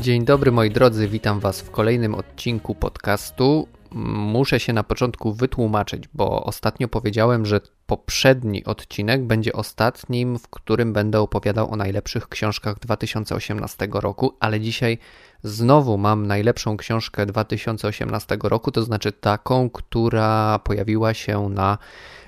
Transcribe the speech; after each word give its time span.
Dzień 0.00 0.24
dobry 0.24 0.52
moi 0.52 0.70
drodzy, 0.70 1.08
witam 1.08 1.40
Was 1.40 1.60
w 1.60 1.70
kolejnym 1.70 2.14
odcinku 2.14 2.74
podcastu. 2.74 3.68
Muszę 3.92 4.60
się 4.60 4.72
na 4.72 4.82
początku 4.82 5.32
wytłumaczyć, 5.32 6.08
bo 6.14 6.44
ostatnio 6.44 6.88
powiedziałem, 6.88 7.46
że 7.46 7.60
poprzedni 7.86 8.64
odcinek 8.64 9.24
będzie 9.24 9.52
ostatnim, 9.52 10.38
w 10.38 10.48
którym 10.48 10.92
będę 10.92 11.20
opowiadał 11.20 11.70
o 11.70 11.76
najlepszych 11.76 12.28
książkach 12.28 12.78
2018 12.78 13.88
roku, 13.92 14.36
ale 14.40 14.60
dzisiaj 14.60 14.98
znowu 15.42 15.98
mam 15.98 16.26
najlepszą 16.26 16.76
książkę 16.76 17.26
2018 17.26 18.38
roku, 18.42 18.70
to 18.70 18.82
znaczy 18.82 19.12
taką, 19.12 19.70
która 19.70 20.58
pojawiła 20.58 21.14
się 21.14 21.48
na 21.48 21.78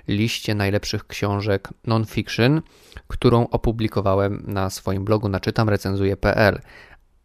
liście 0.09 0.55
najlepszych 0.55 1.06
książek 1.06 1.69
non-fiction, 1.87 2.62
którą 3.09 3.48
opublikowałem 3.48 4.42
na 4.46 4.70
swoim 4.70 5.05
blogu 5.05 5.28
na 5.28 5.41
czytamrecenzuje.pl. 5.41 6.60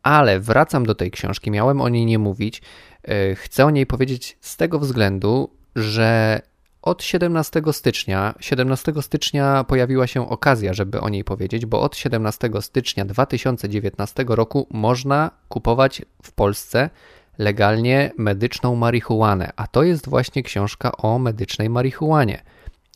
Ale 0.03 0.39
wracam 0.39 0.85
do 0.85 0.95
tej 0.95 1.12
książki, 1.12 1.52
miałem 1.52 1.81
o 1.81 1.89
niej 1.89 2.05
nie 2.05 2.20
mówić. 2.20 2.62
E, 3.03 3.35
chcę 3.35 3.66
o 3.66 3.70
niej 3.70 3.85
powiedzieć 3.85 4.38
z 4.41 4.57
tego 4.57 4.79
względu, 4.79 5.49
że 5.76 6.41
od 6.81 7.03
17 7.03 7.62
stycznia, 7.71 8.34
17 8.39 8.93
stycznia 9.02 9.63
pojawiła 9.63 10.07
się 10.07 10.29
okazja, 10.29 10.73
żeby 10.73 11.02
o 11.02 11.09
niej 11.09 11.23
powiedzieć, 11.23 11.66
bo 11.66 11.81
od 11.81 11.98
17 11.98 12.49
stycznia 12.62 13.05
2019 13.05 14.26
roku 14.27 14.67
można 14.71 15.31
kupować 15.49 16.02
w 16.23 16.31
Polsce 16.31 16.90
legalnie 17.38 18.12
medyczną 18.17 18.76
marihuanę, 18.76 19.51
a 19.55 19.67
to 19.67 19.84
jest 19.84 20.09
właśnie 20.09 20.43
książka 20.43 20.91
o 20.98 21.20
medycznej 21.20 21.70
marihuanie. 21.70 22.43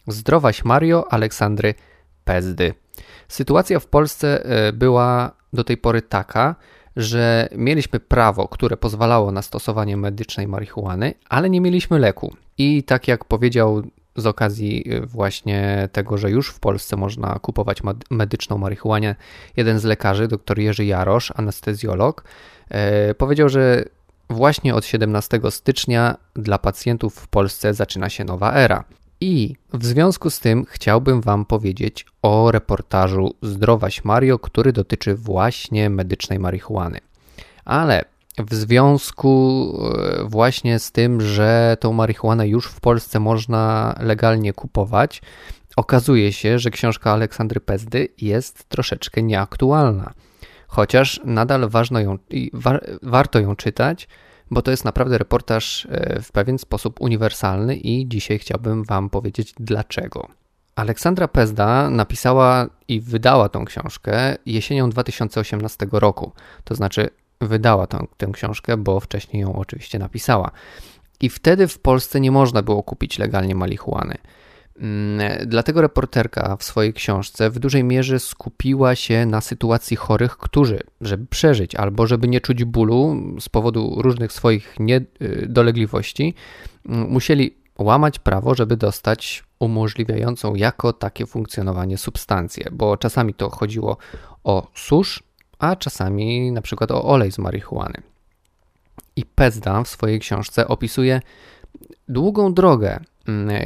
Zdrowaś 0.08 0.66
Mario 0.66 1.13
Aleksandry 1.13 1.73
Pezdy. 2.23 2.73
Sytuacja 3.27 3.80
w 3.80 3.88
Polsce 3.88 4.45
e, 4.45 4.73
była 4.73 5.31
do 5.53 5.63
tej 5.63 5.77
pory 5.77 6.02
taka, 6.02 6.55
że 6.98 7.50
mieliśmy 7.56 8.00
prawo, 8.00 8.48
które 8.48 8.78
pozwalało 8.78 9.31
na 9.31 9.42
stosowanie 9.42 9.98
medycznej 9.98 10.48
marihuany, 10.48 11.14
ale 11.30 11.50
nie 11.50 11.62
mieliśmy 11.62 12.00
leku. 12.00 12.36
I 12.58 12.84
tak 12.84 13.08
jak 13.08 13.26
powiedział 13.26 13.84
z 14.16 14.26
okazji 14.26 14.90
e, 14.90 15.02
właśnie 15.06 15.90
tego, 15.92 16.18
że 16.18 16.31
już 16.31 16.50
w 16.50 16.59
Polsce 16.59 16.98
można 16.98 17.40
kupować 17.40 17.81
medyczną 18.09 18.58
marihuanę, 18.58 19.16
jeden 19.58 19.80
z 19.80 19.84
lekarzy, 19.84 20.28
dr 20.28 20.59
Jerzy 20.59 20.86
Jarosz, 20.86 21.34
anestezjolog, 21.36 22.23
e, 22.70 23.14
powiedział, 23.14 23.50
że 23.50 23.84
właśnie 24.30 24.75
od 24.75 24.86
17 24.86 25.40
stycznia 25.50 26.18
dla 26.34 26.58
pacjentów 26.58 27.16
w 27.16 27.28
Polsce 27.28 27.73
zaczyna 27.73 28.09
się 28.09 28.23
nowa 28.23 28.53
era. 28.53 28.84
I 29.21 29.55
w 29.73 29.85
związku 29.85 30.29
z 30.29 30.39
tym 30.39 30.65
chciałbym 30.69 31.21
Wam 31.21 31.45
powiedzieć 31.45 32.05
o 32.21 32.51
reportażu 32.51 33.35
Zdrowaś 33.41 34.03
Mario, 34.03 34.39
który 34.39 34.73
dotyczy 34.73 35.15
właśnie 35.15 35.89
medycznej 35.89 36.39
marihuany. 36.39 36.99
Ale 37.65 38.05
w 38.38 38.55
związku 38.55 39.73
e, 40.21 40.23
właśnie 40.23 40.79
z 40.79 40.91
tym, 40.91 41.21
że 41.21 41.77
tą 41.79 41.93
marihuanę 41.93 42.47
już 42.47 42.67
w 42.67 42.79
Polsce 42.79 43.19
można 43.19 43.95
legalnie 43.99 44.53
kupować, 44.53 45.21
okazuje 45.75 46.33
się, 46.33 46.59
że 46.59 46.71
książka 46.71 47.11
Aleksandry 47.11 47.59
Pezdy 47.59 48.07
jest 48.21 48.69
troszeczkę 48.69 49.23
nieaktualna. 49.23 50.13
Chociaż 50.67 51.21
nadal 51.25 51.69
ją, 51.99 52.17
warto 53.01 53.39
ją 53.39 53.55
czytać, 53.55 54.07
bo 54.52 54.62
to 54.62 54.72
jest 54.72 54.86
naprawdę 54.86 55.17
reportaż 55.17 55.88
e, 55.92 56.22
w 56.22 56.31
pewien 56.31 56.58
sposób 56.58 57.02
uniwersalny 57.02 57.76
i 57.76 58.08
dzisiaj 58.08 58.40
chciałbym 58.40 58.84
Wam 58.84 59.09
powiedzieć 59.09 59.53
dlaczego. 59.59 60.28
Aleksandra 60.76 61.28
Pezda 61.28 61.90
napisała 61.90 62.68
i 62.88 63.02
wydała 63.02 63.50
tą 63.50 63.66
książkę 63.66 64.36
jesienią 64.45 64.90
2018 64.90 65.88
roku, 65.92 66.31
to 66.64 66.75
znaczy 66.75 67.09
wydała 67.42 67.88
tą, 67.88 68.08
tę 68.18 68.28
książkę, 68.34 68.78
bo 68.78 69.00
wcześniej 69.00 69.42
ją 69.42 69.56
oczywiście 69.56 70.00
napisała. 70.00 70.52
I 71.19 71.30
wtedy 71.30 71.68
w 71.68 71.80
Polsce 71.80 72.19
nie 72.19 72.31
można 72.31 72.62
było 72.62 72.84
kupić 72.84 73.19
legalnie 73.19 73.56
marihuany. 73.56 74.18
Mm, 74.79 75.47
dlatego 75.47 75.81
reporterka 75.81 76.57
w 76.57 76.63
swojej 76.63 76.93
książce 76.93 77.49
w 77.49 77.59
dużej 77.59 77.83
mierze 77.83 78.19
skupiła 78.19 78.95
się 78.95 79.25
na 79.25 79.41
sytuacji 79.41 79.97
chorych, 79.97 80.38
którzy, 80.38 80.79
żeby 81.01 81.25
przeżyć 81.25 81.75
albo 81.75 82.07
żeby 82.07 82.27
nie 82.27 82.41
czuć 82.41 82.63
bólu 82.63 83.17
z 83.39 83.49
powodu 83.49 84.01
różnych 84.01 84.31
swoich 84.31 84.75
niedolegliwości, 84.79 86.33
mm, 86.85 87.09
musieli 87.09 87.55
łamać 87.77 88.19
prawo, 88.19 88.55
żeby 88.55 88.77
dostać 88.77 89.43
umożliwiającą 89.59 90.55
jako 90.55 90.94
takie 90.94 91.25
funkcjonowanie 91.25 91.97
substancję, 91.97 92.69
bo 92.71 92.97
czasami 92.97 93.33
to 93.33 93.49
chodziło 93.49 93.97
o 94.44 94.67
susz, 94.75 95.23
a 95.59 95.75
czasami 95.75 96.51
na 96.51 96.61
przykład 96.61 96.91
o 96.91 97.03
olej 97.03 97.31
z 97.31 97.38
marihuany. 97.38 98.01
I 99.15 99.25
Pezda 99.25 99.83
w 99.83 99.88
swojej 99.88 100.19
książce 100.19 100.67
opisuje 100.67 101.21
długą 102.07 102.53
drogę, 102.53 102.99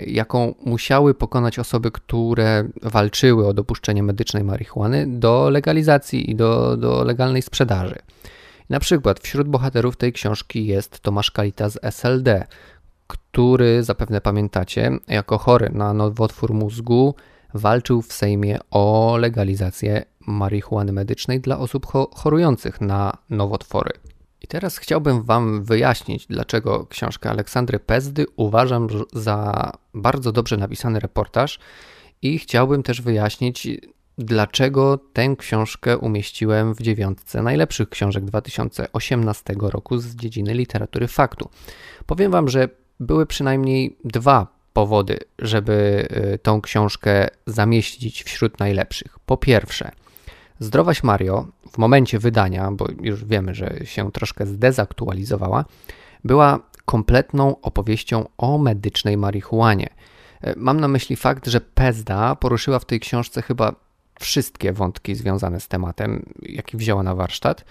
jaką 0.08 0.56
musiały 0.66 1.14
pokonać 1.14 1.60
osoby, 1.60 1.92
które 1.92 2.68
walczyły 2.82 3.48
o 3.48 3.54
dopuszczenie 3.54 4.04
medycznej 4.04 4.44
marihuany 4.44 5.06
do 5.08 5.50
legalizacji 5.50 6.32
i 6.32 6.36
do, 6.36 6.78
do 6.78 7.04
legalnej 7.04 7.42
sprzedaży. 7.42 7.96
Na 8.70 8.80
przykład 8.80 9.20
wśród 9.20 9.48
bohaterów 9.48 9.98
tej 9.98 10.14
książki 10.14 10.66
jest 10.66 11.00
Tomasz 11.00 11.32
Kalita 11.32 11.70
z 11.70 11.78
SLD, 11.82 12.48
który 13.08 13.84
zapewne 13.84 14.22
pamiętacie, 14.22 14.92
jako 15.08 15.38
chory 15.38 15.70
na 15.74 15.94
nowotwór 15.94 16.54
mózgu 16.54 17.16
walczył 17.54 18.02
w 18.02 18.14
Sejmie 18.14 18.60
o 18.72 19.18
legalizację 19.20 20.06
marihuany 20.28 20.94
medycznej 20.94 21.40
dla 21.40 21.60
osób 21.60 21.88
chorujących 22.16 22.82
na 22.82 23.18
nowotwory. 23.30 23.92
I 24.42 24.48
teraz 24.48 24.78
chciałbym 24.78 25.24
Wam 25.24 25.64
wyjaśnić, 25.64 26.28
dlaczego 26.28 26.86
książkę 26.86 27.30
Aleksandry 27.30 27.80
Pezdy 27.80 28.26
uważam 28.36 28.88
za 29.14 29.72
bardzo 29.94 30.32
dobrze 30.32 30.58
napisany 30.58 31.00
reportaż 31.00 31.60
i 32.22 32.40
chciałbym 32.40 32.84
też 32.84 33.02
wyjaśnić, 33.02 33.68
dlaczego 34.18 35.00
tę 35.14 35.36
książkę 35.38 35.98
umieściłem 35.98 36.74
w 36.74 36.82
dziewiątce 36.82 37.42
najlepszych 37.42 37.90
książek 37.90 38.26
2018 38.26 39.56
roku 39.60 39.98
z 39.98 40.16
dziedziny 40.16 40.54
literatury 40.54 41.08
faktu. 41.08 41.50
Powiem 42.06 42.32
Wam, 42.32 42.50
że 42.50 42.70
były 43.00 43.26
przynajmniej 43.26 43.98
dwa 44.04 44.48
powody, 44.74 45.20
żeby 45.40 46.08
y, 46.34 46.38
tą 46.38 46.62
książkę 46.62 47.28
zamieścić 47.46 48.24
wśród 48.24 48.60
najlepszych. 48.60 49.20
Po 49.26 49.38
pierwsze, 49.38 49.92
Zdrowaś 50.62 51.04
Mario 51.04 51.48
w 51.72 51.78
momencie 51.78 52.20
wydania, 52.20 52.72
bo 52.72 52.86
już 53.02 53.26
wiemy, 53.26 53.56
że 53.56 53.80
się 53.84 54.12
troszkę 54.12 54.46
zdezaktualizowała, 54.46 55.66
była 56.24 56.60
kompletną 56.86 57.62
opowieścią 57.62 58.26
o 58.38 58.58
medycznej 58.58 59.18
marihuanie. 59.18 59.90
E, 60.42 60.54
mam 60.58 60.80
na 60.80 60.88
myśli 60.88 61.16
fakt, 61.16 61.48
że 61.48 61.62
Pezda 61.62 62.36
poruszyła 62.36 62.80
w 62.80 62.86
tej 62.86 63.00
książce 63.00 63.42
chyba 63.42 63.76
wszystkie 64.20 64.74
wątki 64.74 65.16
związane 65.16 65.60
z 65.60 65.68
tematem, 65.68 66.26
jaki 66.42 66.78
wzięła 66.78 67.04
na 67.04 67.16
warsztat. 67.16 67.66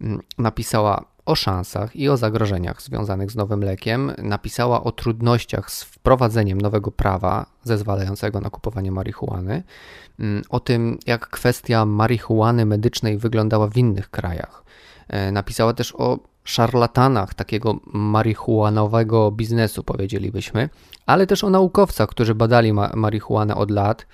Mm, 0.00 0.20
napisała 0.38 1.04
o 1.26 1.34
szansach 1.34 1.96
i 1.96 2.08
o 2.08 2.16
zagrożeniach 2.16 2.82
związanych 2.82 3.30
z 3.30 3.36
nowym 3.36 3.60
lekiem, 3.60 4.12
napisała 4.18 4.84
o 4.84 4.92
trudnościach 4.92 5.70
z 5.70 5.82
wprowadzeniem 5.82 6.60
nowego 6.60 6.90
prawa 6.90 7.46
zezwalającego 7.62 8.40
na 8.40 8.50
kupowanie 8.50 8.92
marihuany, 8.92 9.62
mm, 10.18 10.42
o 10.48 10.60
tym, 10.60 10.98
jak 11.06 11.28
kwestia 11.28 11.84
marihuany 11.84 12.66
medycznej 12.66 13.18
wyglądała 13.18 13.68
w 13.68 13.76
innych 13.76 14.10
krajach. 14.10 14.64
E, 15.08 15.32
napisała 15.32 15.72
też 15.72 15.94
o 15.98 16.18
szarlatanach 16.44 17.34
takiego 17.34 17.80
marihuanowego 17.92 19.30
biznesu, 19.30 19.84
powiedzielibyśmy, 19.84 20.68
ale 21.06 21.26
też 21.26 21.44
o 21.44 21.50
naukowcach, 21.50 22.08
którzy 22.08 22.34
badali 22.34 22.72
ma 22.72 22.90
marihuanę 22.94 23.54
od 23.54 23.70
lat. 23.70 24.06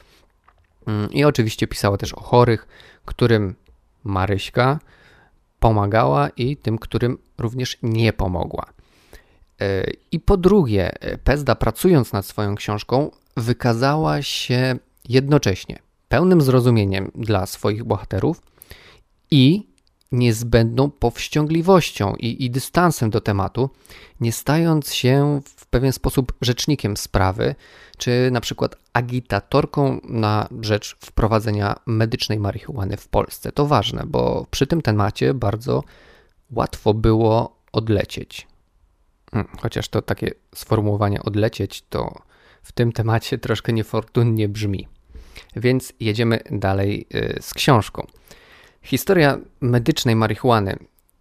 Mm, 0.86 1.10
I 1.10 1.24
oczywiście 1.24 1.66
pisała 1.66 1.96
też 1.96 2.14
o 2.14 2.20
chorych, 2.20 2.68
którym 3.04 3.54
Maryśka 4.04 4.78
pomagała 5.60 6.28
i 6.28 6.56
tym, 6.56 6.78
którym 6.78 7.18
również 7.38 7.78
nie 7.82 8.12
pomogła. 8.12 8.66
E, 9.60 9.84
I 10.12 10.20
po 10.20 10.36
drugie, 10.36 10.92
Pezda 11.24 11.54
pracując 11.54 12.12
nad 12.12 12.26
swoją 12.26 12.54
książką 12.54 13.10
wykazała 13.36 14.22
się 14.22 14.76
jednocześnie 15.08 15.78
pełnym 16.08 16.40
zrozumieniem 16.40 17.10
dla 17.14 17.46
swoich 17.46 17.84
bohaterów 17.84 18.42
i 19.30 19.69
niezbędną 20.12 20.90
powściągliwością 20.90 22.14
i, 22.14 22.44
i, 22.44 22.50
dystansem 22.50 23.10
do 23.10 23.20
tematu, 23.20 23.70
nie 24.20 24.32
stając 24.32 24.94
się 24.94 25.40
w 25.44 25.66
pewien 25.66 25.92
sposób 25.92 26.32
rzecznikiem 26.40 26.96
sprawy, 26.96 27.54
czy 27.98 28.28
na 28.32 28.40
przykład 28.40 28.76
agitatorką 28.92 30.00
na 30.04 30.48
rzecz 30.60 30.96
wprowadzenia 31.00 31.80
medycznej 31.86 32.38
marihuany 32.38 32.96
w 32.96 33.08
Polsce. 33.08 33.52
To 33.52 33.66
ważne, 33.66 34.02
bo 34.06 34.46
przy 34.50 34.66
tym 34.66 34.82
temacie 34.82 35.34
bardzo 35.34 35.84
łatwo 36.50 36.94
było 36.94 37.56
odlecieć. 37.72 38.46
Hmm, 39.30 39.52
chociaż 39.62 39.88
to 39.88 40.02
takie 40.02 40.30
sformułowanie 40.54 41.22
odlecieć 41.22 41.82
to 41.82 42.22
w 42.62 42.72
tym 42.72 42.92
temacie 42.92 43.38
troszkę 43.38 43.72
niefortunnie 43.72 44.48
brzmi. 44.48 44.88
Więc 45.56 45.92
jedziemy 46.00 46.40
dalej 46.50 47.06
y, 47.14 47.38
z 47.40 47.54
książką. 47.54 48.06
Historia 48.82 49.38
medycznej 49.60 50.16
marihuany 50.16 50.76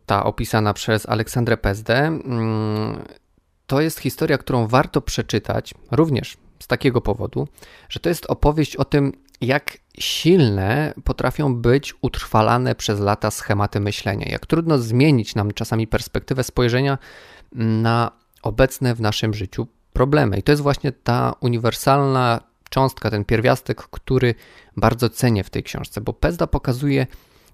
ta 0.05 0.23
opisana 0.23 0.73
przez 0.73 1.09
Aleksandrę 1.09 1.57
Pezdę, 1.57 1.97
mm, 1.97 3.03
to 3.67 3.81
jest 3.81 3.99
historia, 3.99 4.37
którą 4.37 4.67
warto 4.67 5.01
przeczytać 5.01 5.73
również 5.91 6.37
z 6.59 6.67
takiego 6.67 7.01
powodu, 7.01 7.47
że 7.89 7.99
to 7.99 8.09
jest 8.09 8.25
opowieść 8.25 8.75
o 8.75 8.85
tym, 8.85 9.13
jak 9.41 9.77
silne 9.99 10.93
potrafią 11.03 11.55
być 11.55 11.93
utrwalane 12.01 12.75
przez 12.75 12.99
lata 12.99 13.31
schematy 13.31 13.79
myślenia, 13.79 14.27
jak 14.29 14.45
trudno 14.45 14.77
zmienić 14.77 15.35
nam 15.35 15.51
czasami 15.51 15.87
perspektywę 15.87 16.43
spojrzenia 16.43 16.97
na 17.55 18.11
obecne 18.43 18.95
w 18.95 19.01
naszym 19.01 19.33
życiu 19.33 19.67
problemy. 19.93 20.37
I 20.37 20.43
to 20.43 20.51
jest 20.51 20.61
właśnie 20.61 20.91
ta 20.91 21.33
uniwersalna 21.39 22.41
cząstka, 22.69 23.11
ten 23.11 23.25
pierwiastek, 23.25 23.81
który 23.81 24.35
bardzo 24.77 25.09
cenię 25.09 25.43
w 25.43 25.49
tej 25.49 25.63
książce, 25.63 26.01
bo 26.01 26.13
Pezda 26.13 26.47
pokazuje, 26.47 27.07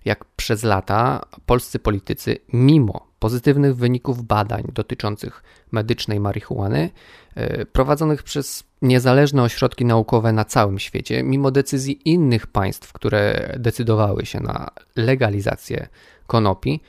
jak 0.06 0.26
przez 0.26 0.64
lata 0.64 1.26
polscy 1.46 1.80
politycy, 1.80 2.38
mimo 2.54 3.08
pozytywnych 3.20 3.76
wyników 3.76 4.24
badań 4.24 4.64
dotyczących 4.74 5.44
medycznej 5.72 6.20
marihuany, 6.20 6.90
e, 7.36 7.66
prowadzonych 7.66 8.24
przez 8.24 8.64
niezależne 8.82 9.44
ośrodki 9.44 9.86
naukowe 9.86 10.34
na 10.34 10.46
całym 10.46 10.80
świecie, 10.80 11.24
mimo 11.24 11.52
decyzji 11.52 12.10
innych 12.10 12.48
państw, 12.48 12.94
które 12.94 13.54
decydowały 13.60 14.26
się 14.26 14.40
na 14.40 14.70
legalizację 14.96 15.88
konopi, 16.28 16.82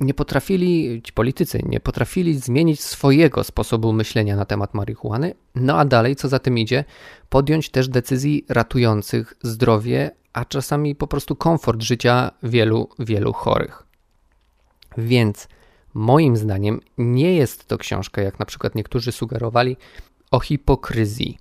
nie 0.00 0.14
potrafili, 0.14 1.02
ci 1.02 1.12
politycy 1.12 1.60
nie 1.66 1.80
potrafili 1.80 2.38
zmienić 2.38 2.80
swojego 2.80 3.44
sposobu 3.44 3.92
myślenia 3.92 4.36
na 4.36 4.44
temat 4.44 4.74
marihuany, 4.74 5.34
no 5.54 5.78
a 5.78 5.84
dalej, 5.84 6.16
co 6.16 6.28
za 6.28 6.38
tym 6.38 6.58
idzie, 6.58 6.84
podjąć 7.28 7.70
też 7.70 7.88
decyzji 7.88 8.44
ratujących 8.48 9.34
zdrowie, 9.42 10.10
a 10.32 10.44
czasami 10.44 10.94
po 10.94 11.06
prostu 11.06 11.36
komfort 11.36 11.82
życia 11.82 12.30
wielu, 12.42 12.88
wielu 12.98 13.32
chorych. 13.32 13.86
Więc 14.98 15.48
moim 15.94 16.36
zdaniem 16.36 16.80
nie 16.98 17.34
jest 17.34 17.66
to 17.66 17.78
książka, 17.78 18.22
jak 18.22 18.38
na 18.38 18.46
przykład 18.46 18.74
niektórzy 18.74 19.12
sugerowali, 19.12 19.76
o 20.30 20.40
hipokryzji. 20.40 21.38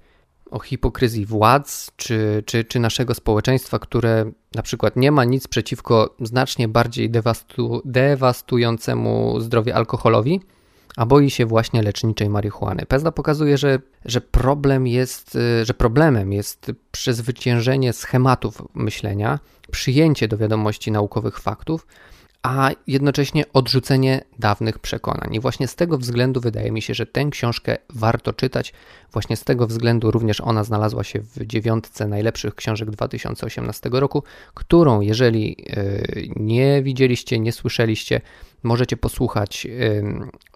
O 0.52 0.60
hipokryzji 0.60 1.26
władz 1.26 1.92
czy, 1.96 2.44
czy, 2.46 2.64
czy 2.64 2.80
naszego 2.80 3.14
społeczeństwa, 3.14 3.80
które 3.80 4.32
na 4.56 4.62
przykład 4.62 4.96
nie 4.96 5.12
ma 5.12 5.24
nic 5.24 5.48
przeciwko 5.48 6.16
znacznie 6.22 6.68
bardziej 6.68 7.10
dewastu, 7.10 7.82
dewastującemu 7.86 9.40
zdrowie 9.40 9.76
alkoholowi, 9.76 10.42
a 10.98 11.06
boi 11.06 11.30
się 11.30 11.46
właśnie 11.46 11.82
leczniczej 11.82 12.30
marihuany. 12.30 12.86
Pezda 12.86 13.12
pokazuje, 13.12 13.58
że, 13.58 13.80
że 14.06 14.22
problem 14.22 14.88
jest, 14.88 15.38
że 15.64 15.74
problemem 15.74 16.34
jest 16.34 16.72
przezwyciężenie 16.92 17.94
schematów 17.94 18.62
myślenia, 18.74 19.40
przyjęcie 19.72 20.28
do 20.28 20.38
wiadomości 20.38 20.92
naukowych 20.92 21.40
faktów, 21.40 21.88
a 22.44 22.72
jednocześnie 22.88 23.44
odrzucenie 23.54 24.22
dawnych 24.40 24.80
przekonań. 24.80 25.36
I 25.36 25.40
właśnie 25.40 25.68
z 25.68 25.76
tego 25.76 25.98
względu 25.98 26.42
wydaje 26.42 26.72
mi 26.72 26.82
się, 26.82 26.94
że 26.94 27.06
tę 27.06 27.26
książkę 27.26 27.78
warto 27.90 28.34
czytać. 28.34 28.74
Właśnie 29.12 29.38
z 29.38 29.44
tego 29.44 29.68
względu 29.68 30.12
również 30.12 30.42
ona 30.42 30.64
znalazła 30.64 31.04
się 31.04 31.20
w 31.20 31.46
dziewiątce 31.46 32.08
najlepszych 32.08 32.56
książek 32.56 32.92
2018 32.92 33.90
roku, 33.94 34.24
którą, 34.54 35.02
jeżeli 35.02 35.56
e, 35.70 36.04
nie 36.36 36.84
widzieliście, 36.84 37.40
nie 37.40 37.52
słyszeliście, 37.52 38.22
możecie 38.64 38.98
posłuchać 38.98 39.68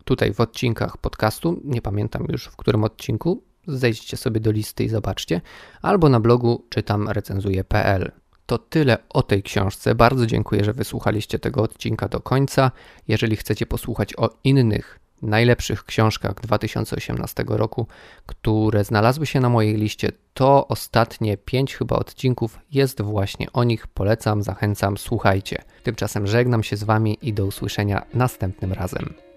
tutaj 0.05 0.33
w 0.33 0.39
odcinkach 0.39 0.97
podcastu. 0.97 1.61
Nie 1.63 1.81
pamiętam 1.81 2.25
już 2.29 2.45
w 2.45 2.55
którym 2.55 2.83
odcinku. 2.83 3.43
Zejdźcie 3.67 4.17
sobie 4.17 4.39
do 4.39 4.51
listy 4.51 4.83
i 4.83 4.89
zobaczcie, 4.89 5.41
albo 5.81 6.09
na 6.09 6.19
blogu 6.19 6.65
czytam 6.69 7.09
recenzuje.pl. 7.09 8.11
To 8.51 8.57
tyle 8.57 8.97
o 9.09 9.23
tej 9.23 9.43
książce. 9.43 9.95
Bardzo 9.95 10.25
dziękuję, 10.25 10.63
że 10.63 10.73
wysłuchaliście 10.73 11.39
tego 11.39 11.63
odcinka 11.63 12.07
do 12.07 12.19
końca. 12.19 12.71
Jeżeli 13.07 13.35
chcecie 13.35 13.65
posłuchać 13.65 14.17
o 14.17 14.29
innych 14.43 14.99
najlepszych 15.21 15.83
książkach 15.83 16.41
2018 16.41 17.43
roku, 17.47 17.87
które 18.25 18.83
znalazły 18.83 19.25
się 19.25 19.39
na 19.39 19.49
mojej 19.49 19.75
liście, 19.75 20.11
to 20.33 20.67
ostatnie 20.67 21.37
pięć 21.37 21.75
chyba 21.75 21.95
odcinków 21.95 22.59
jest 22.71 23.01
właśnie 23.01 23.51
o 23.53 23.63
nich. 23.63 23.87
Polecam, 23.87 24.43
zachęcam, 24.43 24.97
słuchajcie. 24.97 25.63
Tymczasem 25.83 26.27
żegnam 26.27 26.63
się 26.63 26.77
z 26.77 26.83
Wami 26.83 27.17
i 27.21 27.33
do 27.33 27.45
usłyszenia 27.45 28.05
następnym 28.13 28.73
razem. 28.73 29.30